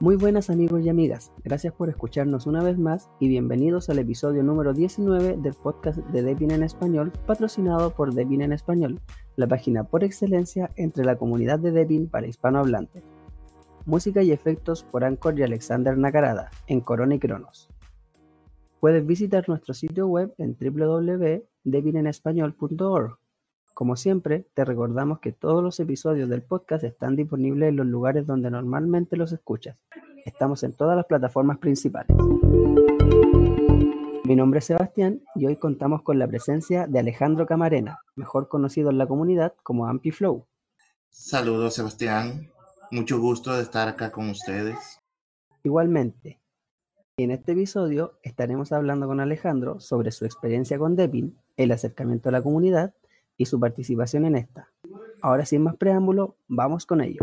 [0.00, 4.44] Muy buenas amigos y amigas, gracias por escucharnos una vez más y bienvenidos al episodio
[4.44, 9.00] número 19 del podcast de Debian en Español, patrocinado por Debian en Español,
[9.34, 13.02] la página por excelencia entre la comunidad de Debian para hispanohablantes.
[13.86, 17.68] Música y efectos por Anchor y Alexander Nakarada, en Corona y Cronos.
[18.78, 23.18] Puedes visitar nuestro sitio web en www.debianenespañol.org.
[23.78, 28.26] Como siempre, te recordamos que todos los episodios del podcast están disponibles en los lugares
[28.26, 29.78] donde normalmente los escuchas.
[30.24, 32.10] Estamos en todas las plataformas principales.
[34.24, 38.90] Mi nombre es Sebastián y hoy contamos con la presencia de Alejandro Camarena, mejor conocido
[38.90, 40.44] en la comunidad como AmpiFlow.
[41.08, 42.50] Saludos Sebastián,
[42.90, 44.98] mucho gusto de estar acá con ustedes.
[45.62, 46.40] Igualmente,
[47.16, 52.32] en este episodio estaremos hablando con Alejandro sobre su experiencia con Debian, el acercamiento a
[52.32, 52.92] la comunidad
[53.38, 54.68] y su participación en esta.
[55.22, 57.20] Ahora sin más preámbulo, vamos con ello.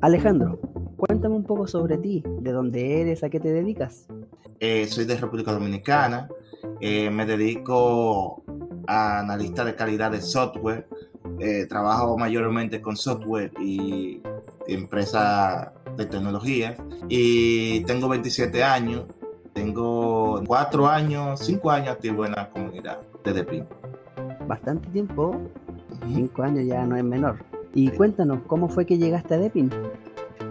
[0.00, 0.60] Alejandro,
[0.96, 4.06] cuéntame un poco sobre ti, de dónde eres, a qué te dedicas.
[4.60, 6.28] Eh, soy de República Dominicana,
[6.80, 8.44] eh, me dedico
[8.86, 10.86] a analista de calidad de software,
[11.40, 14.22] eh, trabajo mayormente con software y
[14.68, 16.76] empresas de tecnología
[17.08, 19.04] y tengo 27 años
[19.56, 23.64] tengo cuatro años, cinco años activo en la comunidad de Depin.
[24.46, 25.40] Bastante tiempo,
[26.12, 27.38] cinco años ya no es menor.
[27.72, 29.70] Y cuéntanos, ¿cómo fue que llegaste a Depin?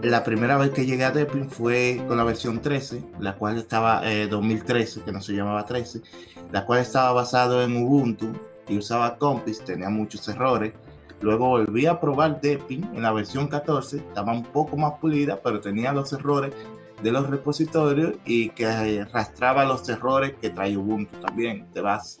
[0.02, 4.02] La primera vez que llegué a Depin fue con la versión 13, la cual estaba
[4.10, 6.02] eh, 2013, que no se llamaba 13,
[6.50, 8.32] la cual estaba basado en Ubuntu
[8.66, 10.72] y usaba Compis, tenía muchos errores.
[11.20, 15.60] Luego volví a probar Depin en la versión 14, estaba un poco más pulida, pero
[15.60, 16.52] tenía los errores
[17.02, 21.66] de los repositorios y que arrastraba los errores que trae Ubuntu también.
[21.72, 22.20] Te vas.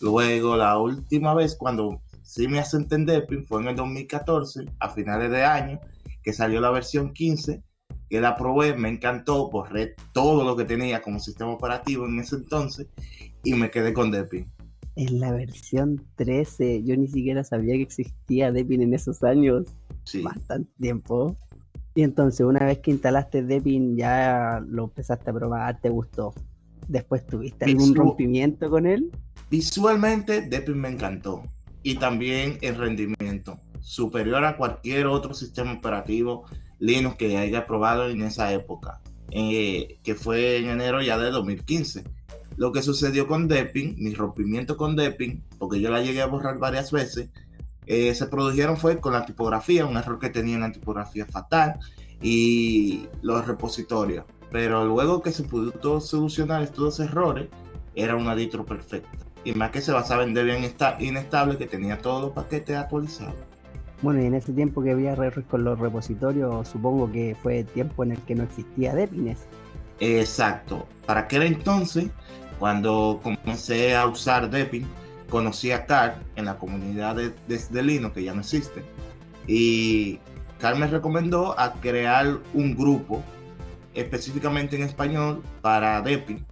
[0.00, 5.30] Luego, la última vez cuando sí me hace entender fue en el 2014, a finales
[5.30, 5.80] de año,
[6.22, 7.62] que salió la versión 15,
[8.08, 12.36] que la probé, me encantó, borré todo lo que tenía como sistema operativo en ese
[12.36, 12.88] entonces
[13.42, 14.50] y me quedé con Debian.
[14.96, 19.64] En la versión 13, yo ni siquiera sabía que existía Debian en esos años.
[20.04, 20.22] Sí.
[20.22, 21.36] Bastante tiempo.
[21.94, 26.34] Y entonces, una vez que instalaste Debian, ya lo empezaste a probar, te gustó.
[26.88, 29.12] Después, ¿tuviste algún rompimiento con él?
[29.50, 31.42] Visualmente, Debian me encantó.
[31.82, 33.60] Y también el rendimiento.
[33.80, 36.46] Superior a cualquier otro sistema operativo
[36.78, 39.00] Linux que haya probado en esa época.
[39.30, 42.04] Eh, que fue en enero ya de 2015.
[42.56, 46.58] Lo que sucedió con Debian, mi rompimiento con Debian, porque yo la llegué a borrar
[46.58, 47.30] varias veces,
[47.86, 51.78] eh, se produjeron fue con la tipografía, un error que tenía en la tipografía fatal
[52.22, 54.24] y los repositorios.
[54.50, 57.48] Pero luego que se pudo solucionar estos errores,
[57.94, 59.18] era una distro perfecta.
[59.44, 60.64] Y más que se basaba en Debian
[61.00, 63.34] inestable que tenía todos los paquetes actualizados.
[64.02, 68.04] Bueno, y en ese tiempo que había errores con los repositorios, supongo que fue tiempo
[68.04, 69.36] en el que no existía Debian.
[70.00, 70.86] Exacto.
[71.06, 72.10] Para aquel entonces,
[72.58, 74.88] cuando comencé a usar Debian,
[75.34, 78.84] conocí a Carl en la comunidad de, de, Linux, que ya no existe,
[79.48, 80.20] y
[80.60, 83.20] Carl me recomendó a crear un grupo
[83.94, 86.44] específicamente en español para Depi.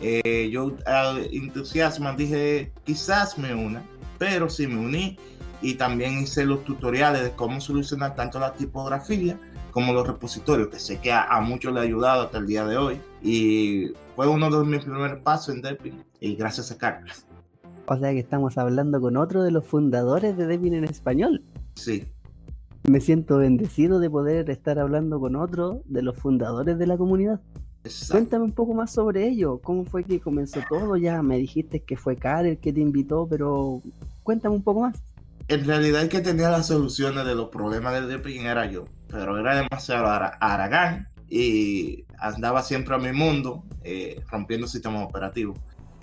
[0.00, 3.82] Eh, yo al entusiasmo dije, quizás me una,
[4.18, 5.18] pero sí me uní
[5.60, 9.36] y también hice los tutoriales de cómo solucionar tanto la tipografía
[9.72, 12.64] como los repositorios, que sé que a, a muchos le ha ayudado hasta el día
[12.64, 13.00] de hoy.
[13.20, 17.27] Y fue uno de mis primeros pasos en Depi y gracias a Carlos.
[17.90, 21.42] O sea que estamos hablando con otro de los fundadores de Debian en español.
[21.74, 22.06] Sí.
[22.84, 27.40] Me siento bendecido de poder estar hablando con otro de los fundadores de la comunidad.
[28.10, 29.60] Cuéntame un poco más sobre ello.
[29.62, 30.96] ¿Cómo fue que comenzó todo?
[30.96, 33.82] Ya me dijiste que fue Karel el que te invitó, pero
[34.22, 35.02] cuéntame un poco más.
[35.48, 39.38] En realidad el que tenía las soluciones de los problemas de Debian era yo, pero
[39.38, 45.58] era demasiado aragán y andaba siempre a mi mundo eh, rompiendo sistemas operativos.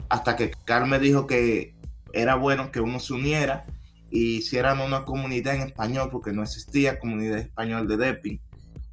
[0.10, 1.75] Hasta que Carl me dijo que
[2.16, 3.66] era bueno que uno se uniera
[4.10, 8.42] y hicieran una comunidad en español, porque no existía comunidad español de Depi.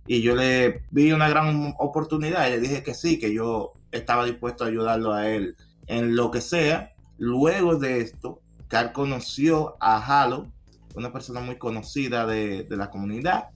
[0.07, 4.25] Y yo le vi una gran oportunidad y le dije que sí, que yo estaba
[4.25, 6.93] dispuesto a ayudarlo a él en lo que sea.
[7.19, 10.51] Luego de esto, Carl conoció a Halo,
[10.97, 13.51] una persona muy conocida de, de la comunidad,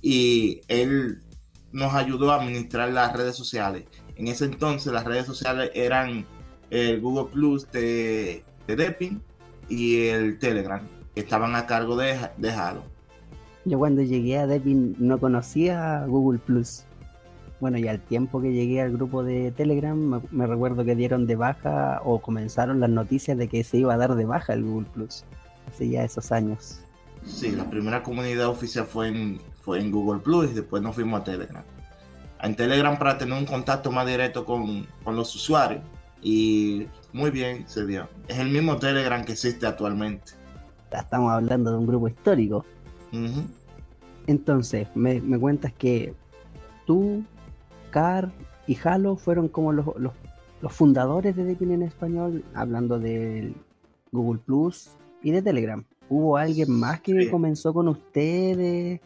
[0.00, 1.22] y él
[1.72, 3.86] nos ayudó a administrar las redes sociales.
[4.14, 6.26] En ese entonces las redes sociales eran
[6.70, 9.22] el Google Plus de de Deppin
[9.68, 12.82] y el Telegram, que estaban a cargo de, de Halo.
[13.64, 16.84] Yo cuando llegué a Deppin no conocía Google Plus.
[17.60, 21.36] Bueno, y al tiempo que llegué al grupo de Telegram, me, recuerdo que dieron de
[21.36, 24.88] baja o comenzaron las noticias de que se iba a dar de baja el Google
[24.92, 25.24] Plus.
[25.68, 26.80] Hace ya esos años.
[27.24, 31.20] Sí, la primera comunidad oficial fue en, fue en Google Plus y después nos fuimos
[31.20, 31.62] a Telegram.
[32.42, 35.82] En Telegram para tener un contacto más directo con, con los usuarios
[36.22, 38.08] y muy bien se dio.
[38.28, 40.32] Es el mismo Telegram que existe actualmente.
[40.90, 42.64] Estamos hablando de un grupo histórico.
[44.26, 46.14] Entonces, me, me cuentas que
[46.86, 47.24] tú,
[47.90, 48.30] Car
[48.66, 50.12] y Halo fueron como los, los,
[50.60, 53.52] los fundadores de Deepin en español, hablando de
[54.12, 54.90] Google Plus
[55.22, 55.84] y de Telegram.
[56.08, 57.30] ¿Hubo alguien más que Sí.
[57.30, 59.00] comenzó con ustedes?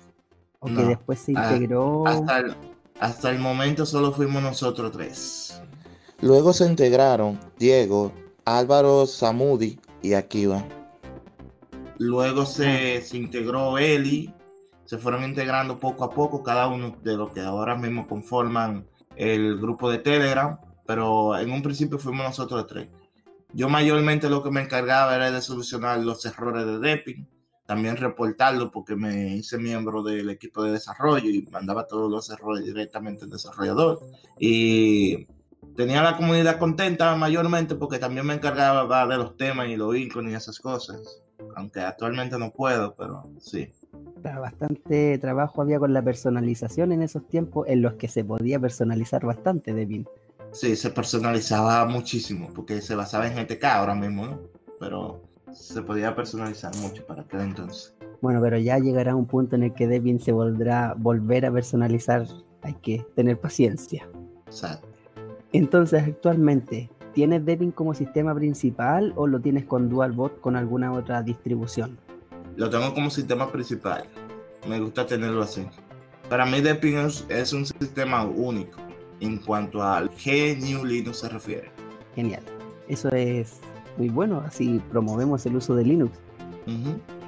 [0.58, 2.06] ¿O que después se Ah, integró?
[2.06, 2.54] Hasta el,
[3.00, 5.62] hasta el momento solo fuimos nosotros tres.
[6.22, 8.10] Luego se integraron Diego,
[8.46, 10.64] Álvaro Samudi y Akiva.
[11.98, 14.32] Luego se, integró Eli,
[14.86, 18.86] se fueron integrando poco a poco cada uno de los que ahora mismo conforman
[19.16, 22.88] el grupo de Telegram, pero en un principio fuimos nosotros tres.
[23.52, 27.28] Yo mayormente lo que me encargaba era de solucionar los errores de Depping,
[27.66, 32.64] también reportarlo porque me hice miembro del equipo de desarrollo y mandaba todos los errores
[32.64, 34.00] directamente al desarrollador.
[34.38, 35.26] Y
[35.76, 40.32] tenía la comunidad contenta mayormente porque también me encargaba de los temas y los iconos
[40.32, 41.22] y esas cosas
[41.54, 43.72] aunque actualmente no puedo, pero sí.
[44.22, 49.24] Bastante trabajo había con la personalización en esos tiempos en los que se podía personalizar
[49.24, 50.06] bastante Deepin.
[50.52, 54.40] Sí, se personalizaba muchísimo, porque se basaba en GTK ahora mismo, ¿no?
[54.80, 55.22] Pero
[55.52, 57.94] se podía personalizar mucho para aquel entonces.
[58.20, 62.26] Bueno, pero ya llegará un punto en el que Debian se volverá volver a personalizar.
[62.62, 64.08] Hay que tener paciencia.
[64.46, 64.95] Exacto.
[65.52, 71.22] Entonces, actualmente, ¿tienes Debian como sistema principal o lo tienes con DualBot con alguna otra
[71.22, 71.98] distribución?
[72.56, 74.04] Lo tengo como sistema principal.
[74.68, 75.66] Me gusta tenerlo así.
[76.28, 78.80] Para mí Deepin es, es un sistema único
[79.20, 81.70] en cuanto al GNU Linux se refiere.
[82.14, 82.42] Genial.
[82.88, 83.60] Eso es
[83.96, 86.18] muy bueno, así promovemos el uso de Linux.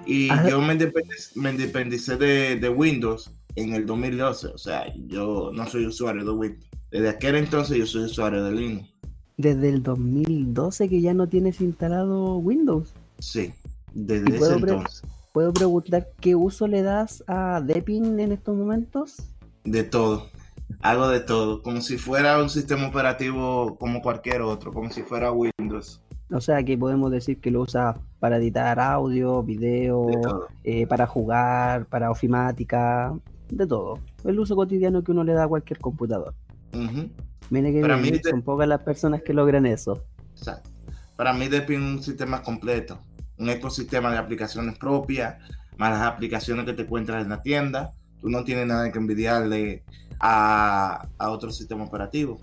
[0.06, 0.48] Y Ajá.
[0.48, 4.48] yo me independicé, me independicé de, de Windows en el 2012.
[4.48, 6.66] O sea, yo no soy usuario de Windows.
[6.90, 8.94] Desde aquel entonces yo soy usuario de Linux.
[9.37, 12.93] Desde el 2012 que ya no tienes instalado Windows.
[13.19, 13.52] Sí,
[13.94, 15.02] ¿Y desde ese entonces.
[15.32, 19.17] ¿Puedo preguntar qué uso le das a Debian en estos momentos?
[19.64, 20.31] De todo.
[20.81, 21.62] Hago de todo.
[21.62, 24.73] Como si fuera un sistema operativo como cualquier otro.
[24.73, 26.00] Como si fuera Windows.
[26.31, 30.08] O sea que podemos decir que lo usas para editar audio, video,
[30.64, 33.14] eh, para jugar, para ofimática,
[33.49, 33.99] de todo.
[34.25, 36.35] El uso cotidiano que uno le da a cualquier computador.
[37.50, 40.04] Mire que Para bien, mí de- son pocas las personas que logran eso.
[40.36, 40.70] Exacto.
[41.16, 43.00] Para mí Deepin es un sistema completo.
[43.38, 45.36] Un ecosistema de aplicaciones propias,
[45.78, 47.92] más las aplicaciones que te encuentras en la tienda.
[48.20, 49.84] Tú no tienes nada que envidiarle
[50.20, 52.38] a, a otro sistema operativo.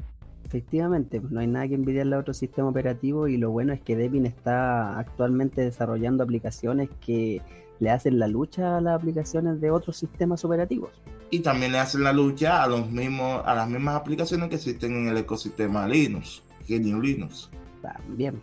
[0.45, 3.81] Efectivamente, pues no hay nada que envidiarle a otro sistema operativo y lo bueno es
[3.81, 7.41] que Debian está actualmente desarrollando aplicaciones que
[7.79, 10.91] le hacen la lucha a las aplicaciones de otros sistemas operativos.
[11.29, 14.95] Y también le hacen la lucha a, los mismos, a las mismas aplicaciones que existen
[14.95, 17.49] en el ecosistema Linux, GNU Linux.
[17.81, 18.39] También.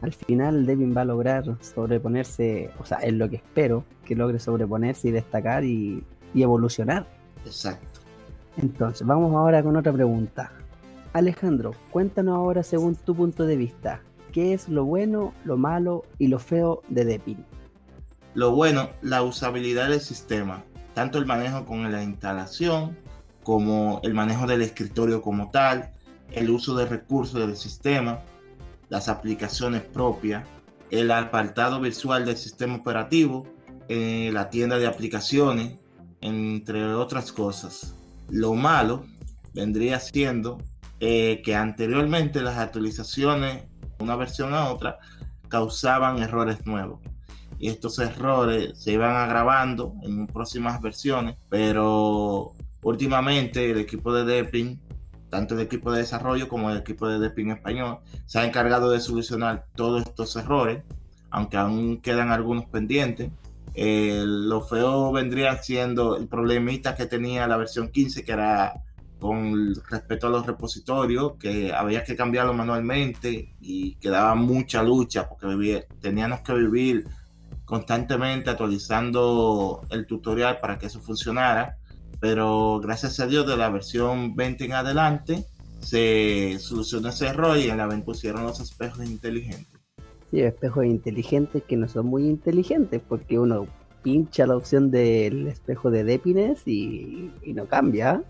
[0.00, 4.40] Al final Debian va a lograr sobreponerse, o sea, es lo que espero, que logre
[4.40, 6.02] sobreponerse y destacar y,
[6.34, 7.06] y evolucionar.
[7.44, 8.00] Exacto.
[8.56, 10.52] Entonces, vamos ahora con otra pregunta.
[11.12, 14.00] Alejandro, cuéntanos ahora según tu punto de vista,
[14.32, 17.44] ¿qué es lo bueno, lo malo y lo feo de Debian?
[18.34, 22.96] Lo bueno, la usabilidad del sistema, tanto el manejo con la instalación
[23.42, 25.90] como el manejo del escritorio como tal,
[26.30, 28.20] el uso de recursos del sistema,
[28.88, 30.44] las aplicaciones propias,
[30.90, 33.46] el apartado visual del sistema operativo,
[33.88, 35.78] eh, la tienda de aplicaciones,
[36.20, 37.96] entre otras cosas.
[38.28, 39.04] Lo malo
[39.54, 40.58] vendría siendo
[41.00, 43.64] eh, que anteriormente las actualizaciones,
[43.98, 44.98] una versión a otra,
[45.48, 47.00] causaban errores nuevos
[47.62, 54.80] y estos errores se iban agravando en próximas versiones, pero últimamente el equipo de Deepin,
[55.30, 58.98] tanto el equipo de desarrollo como el equipo de Deepin español, se ha encargado de
[58.98, 60.82] solucionar todos estos errores,
[61.30, 63.30] aunque aún quedan algunos pendientes.
[63.74, 68.74] Eh, lo feo vendría siendo el problemita que tenía la versión 15, que era
[69.20, 75.86] con respecto a los repositorios, que había que cambiarlo manualmente y quedaba mucha lucha porque
[76.00, 77.06] teníamos que vivir
[77.64, 81.78] constantemente actualizando el tutorial para que eso funcionara,
[82.20, 85.46] pero gracias a Dios de la versión 20 en adelante
[85.80, 89.80] se solucionó ese error y en la 20 pusieron los espejos inteligentes.
[90.30, 93.66] Sí, espejos inteligentes que no son muy inteligentes porque uno
[94.02, 98.22] pincha la opción del espejo de Depines y, y no cambia.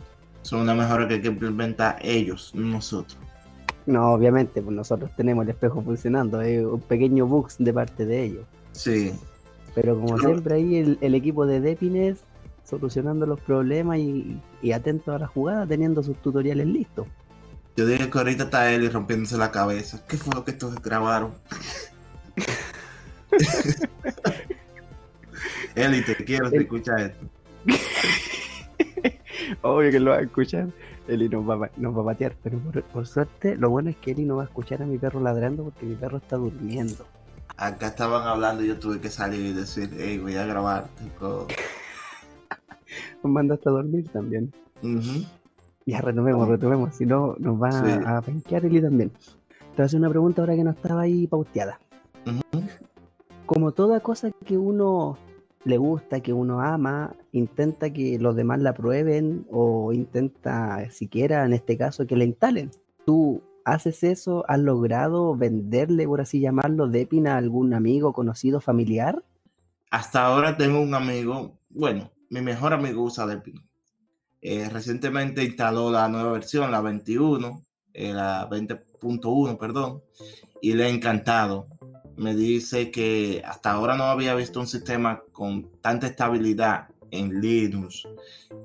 [0.42, 3.18] Son una mejora que hay que implementar ellos, no nosotros.
[3.86, 8.24] No, obviamente, pues nosotros tenemos el espejo funcionando, es un pequeño bug de parte de
[8.24, 8.44] ellos.
[8.72, 9.12] Sí.
[9.74, 12.18] Pero como siempre ahí el, el equipo de Depines
[12.64, 17.06] solucionando los problemas y, y atento a la jugada, teniendo sus tutoriales listos.
[17.76, 20.04] Yo dije que ahorita está Eli rompiéndose la cabeza.
[20.06, 21.32] ¿Qué fue lo que estos grabaron?
[25.74, 27.26] Eli, te quiero, te escucha esto.
[29.62, 30.68] Obvio que lo va a escuchar.
[31.08, 33.96] Eli nos va, a- nos va a patear, pero por, por suerte lo bueno es
[33.96, 37.06] que Eli no va a escuchar a mi perro ladrando porque mi perro está durmiendo.
[37.56, 40.86] Acá estaban hablando y yo tuve que salir y decir, hey, voy a grabar.
[41.02, 41.46] tipo,
[43.22, 44.52] Nos manda hasta dormir también.
[44.82, 45.24] ujú.
[45.84, 48.04] Ya retomemos, retomemos, si no nos va Sí.
[48.06, 49.10] a penquear Eli también.
[49.10, 51.80] Te voy a hacer una pregunta ahora que no estaba ahí pauteada.
[53.46, 55.18] Como toda cosa que uno
[55.64, 61.52] le gusta, que uno ama, intenta que los demás la prueben o intenta siquiera, en
[61.52, 62.70] este caso, que la instalen.
[63.04, 64.44] ¿Tú haces eso?
[64.48, 69.22] ¿Has logrado venderle, por así llamarlo, Depin a algún amigo, conocido, familiar?
[69.90, 73.62] Hasta ahora tengo un amigo, bueno, mi mejor amigo usa Deepin.
[74.40, 80.02] Eh, recientemente instaló la nueva versión, la 21, eh, la 20.1, perdón,
[80.60, 81.68] y le ha encantado.
[82.16, 88.08] Me dice que hasta ahora no había visto un sistema con tanta estabilidad en Linux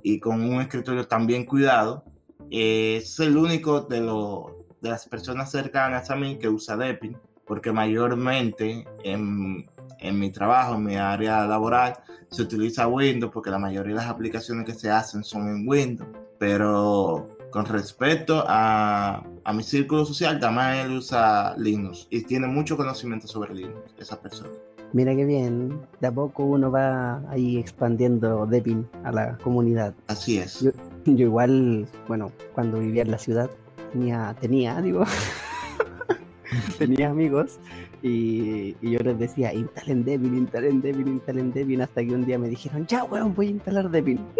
[0.04, 2.04] y con un escritorio tan bien cuidado.
[2.50, 7.72] Es el único de, lo- de las personas cercanas a mí que usa Deepin, porque
[7.72, 9.65] mayormente en,
[10.00, 11.93] en mi trabajo, en mi área laboral,
[12.29, 16.10] se utiliza Windows porque la mayoría de las aplicaciones que se hacen son en Windows.
[16.38, 22.75] Pero con respecto a, a mi círculo social, también él usa Linux y tiene mucho
[22.77, 24.50] conocimiento sobre Linux, esa persona.
[24.93, 29.93] Mira qué bien, de a poco uno va ahí expandiendo Depin a la comunidad.
[30.07, 30.62] Así es.
[30.62, 30.72] Yo-
[31.05, 33.50] Yo igual, bueno, cuando vivía en la ciudad,
[33.91, 35.03] tenía, tenía, digo,
[36.77, 37.60] tenía amigos
[38.01, 42.38] y, y yo les decía, instalen Debian, instalen Debian, instalen Debian, hasta que un día
[42.38, 44.25] me dijeron, ya, weón, voy a instalar Debian.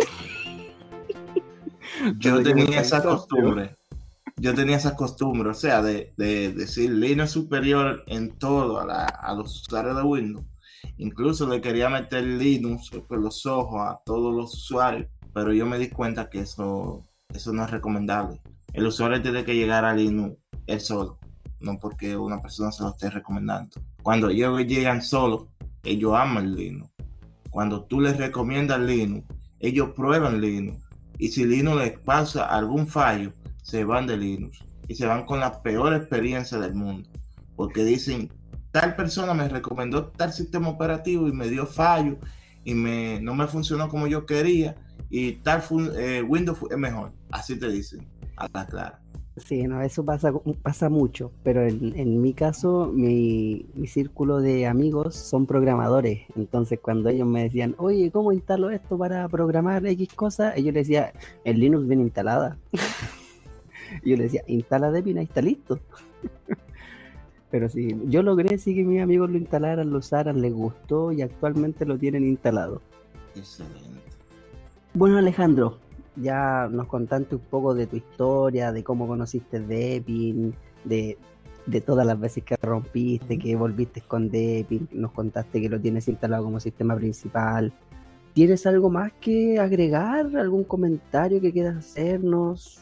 [2.20, 3.75] Yo tenía esa costumbre.
[4.39, 9.06] Yo tenía esa costumbre, o sea, de, de decir Linux superior en todo a, la-
[9.06, 10.46] a los usuarios de Windows.
[10.98, 15.79] Incluso le quería meter Linux por los ojos a todos los usuarios, pero yo me
[15.79, 17.03] di cuenta que eso,
[17.34, 18.39] eso no es recomendable.
[18.74, 21.18] El usuario tiene que llegar a Linux él solo,
[21.62, 23.82] no porque una persona se lo esté recomendando.
[24.04, 25.46] Cuando ellos llegan solos,
[25.84, 26.92] ellos aman Linux.
[27.50, 29.26] Cuando tú les recomiendas Linux,
[29.60, 30.86] ellos prueban Linux.
[31.18, 33.32] Y si Linux les pasa algún fallo,
[33.64, 37.10] se van de Linux y se van con la peor experiencia del mundo.
[37.56, 38.32] Porque dicen,
[38.72, 42.18] tal persona me recomendó tal sistema operativo y me dio fallo
[42.64, 44.76] y me, no me funcionó como yo quería
[45.10, 45.64] y tal
[45.96, 47.14] eh, Windows es mejor.
[47.32, 49.01] Así te dicen, a la clara.
[49.38, 54.65] Sí, no, eso pasa, pasa mucho, pero en, en mi caso, mi, mi círculo de
[54.65, 60.13] amigos son programadores, entonces cuando ellos me decían, oye, ¿cómo instalo esto para programar X
[60.15, 60.56] cosas?
[60.56, 61.13] Yo les decía,
[61.44, 62.58] en Linux viene instalada.
[64.03, 65.79] yo les decía, instala Debian, ahí está listo.
[67.51, 71.22] pero sí, yo logré sí que mis amigos lo instalaran, lo usaran, les gustó y
[71.22, 72.82] actualmente lo tienen instalado.
[73.36, 74.01] Excelente.
[74.96, 75.77] Bueno, Alejandro,
[76.22, 81.18] ya nos contaste un poco de tu historia, de cómo conociste Deepin, de,
[81.66, 86.08] de todas las veces que rompiste, que volviste con Deepin, nos contaste que lo tienes
[86.08, 87.74] instalado como sistema principal.
[88.34, 90.36] ¿Tienes algo más que agregar?
[90.38, 92.80] ¿Algún comentario que quieras hacernos?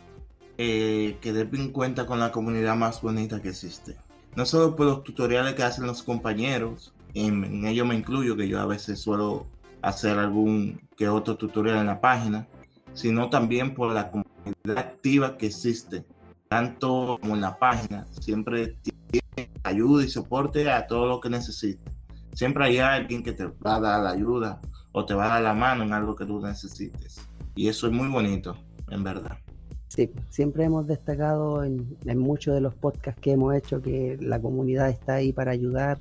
[0.57, 3.95] Eh, que Deepin cuenta con la comunidad más bonita que existe.
[4.35, 8.47] No solo por los tutoriales que hacen los compañeros, en, en ello me incluyo, que
[8.47, 9.47] yo a veces suelo
[9.81, 12.47] hacer algún que otro tutorial en la página,
[12.95, 16.05] sino también por la comunidad activa que existe,
[16.47, 18.07] tanto como en la página.
[18.11, 21.93] Siempre tiene ayuda y soporte a todo lo que necesites.
[22.33, 24.59] Siempre hay alguien que te va a dar la ayuda
[24.91, 27.21] o te va a dar la mano en algo que tú necesites.
[27.55, 28.57] Y eso es muy bonito,
[28.89, 29.37] en verdad.
[29.87, 34.41] Sí, siempre hemos destacado en, en muchos de los podcasts que hemos hecho que la
[34.41, 35.99] comunidad está ahí para ayudar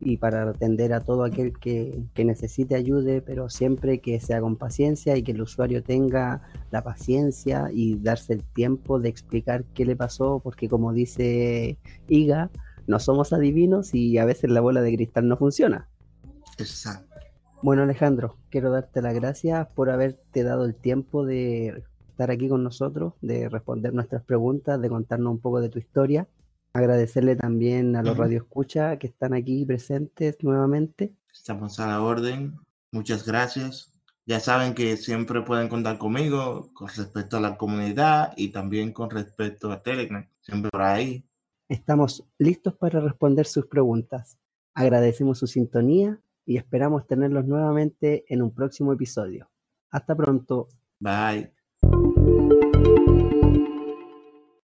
[0.00, 4.56] y para atender a todo aquel que, que necesite ayude, pero siempre que sea con
[4.56, 9.84] paciencia y que el usuario tenga la paciencia y darse el tiempo de explicar qué
[9.84, 11.78] le pasó, porque como dice
[12.08, 12.50] Iga,
[12.86, 15.88] no somos adivinos y a veces la bola de cristal no funciona.
[16.58, 17.06] Exacto.
[17.62, 22.64] Bueno, Alejandro, quiero darte las gracias por haberte dado el tiempo de estar aquí con
[22.64, 26.26] nosotros, de responder nuestras preguntas, de contarnos un poco de tu historia.
[26.72, 28.22] Agradecerle también a los Ujú.
[28.22, 31.12] radioescuchas que están aquí presentes nuevamente.
[31.32, 32.56] Estamos a la orden.
[32.92, 33.92] Muchas gracias.
[34.26, 39.10] Ya saben que siempre pueden contar conmigo con respecto a la comunidad y también con
[39.10, 40.24] respecto a Telegram.
[40.40, 41.24] Siempre por ahí.
[41.68, 44.38] Estamos listos para responder sus preguntas.
[44.74, 49.50] Agradecemos su sintonía y esperamos tenerlos nuevamente en un próximo episodio.
[49.90, 50.68] Hasta pronto.
[51.00, 51.52] Bye.